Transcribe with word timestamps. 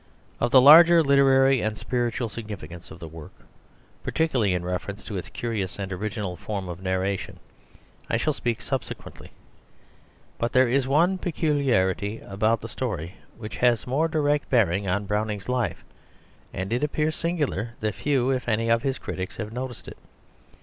Of 0.39 0.49
the 0.49 0.61
larger 0.61 1.03
literary 1.03 1.61
and 1.61 1.77
spiritual 1.77 2.27
significance 2.27 2.89
of 2.89 2.97
the 2.97 3.07
work, 3.07 3.33
particularly 4.01 4.51
in 4.55 4.65
reference 4.65 5.03
to 5.03 5.15
its 5.15 5.29
curious 5.29 5.77
and 5.77 5.93
original 5.93 6.35
form 6.35 6.67
of 6.69 6.81
narration, 6.81 7.39
I 8.09 8.17
shall 8.17 8.33
speak 8.33 8.61
subsequently. 8.61 9.29
But 10.39 10.53
there 10.53 10.67
is 10.67 10.87
one 10.87 11.19
peculiarity 11.19 12.19
about 12.19 12.61
the 12.61 12.67
story 12.67 13.13
which 13.37 13.57
has 13.57 13.85
more 13.85 14.07
direct 14.07 14.49
bearing 14.49 14.87
on 14.87 15.05
Browning's 15.05 15.47
life, 15.47 15.83
and 16.51 16.73
it 16.73 16.83
appears 16.83 17.15
singular 17.15 17.75
that 17.81 17.93
few, 17.93 18.31
if 18.31 18.49
any, 18.49 18.71
of 18.71 18.81
his 18.81 18.97
critics 18.97 19.37
have 19.37 19.53
noticed 19.53 19.87
it. 19.87 19.99